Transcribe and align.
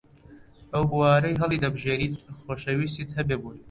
ئەو 0.73 0.83
بوارەی 0.91 1.39
هەڵیدەبژێریت 1.41 2.13
خۆشەویستیت 2.43 3.09
هەبێت 3.17 3.39
بۆی 3.43 3.59